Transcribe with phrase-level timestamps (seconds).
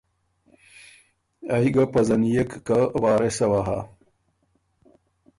[1.53, 3.79] ائ ګه پزنيېک که وارثه وه هۀ۔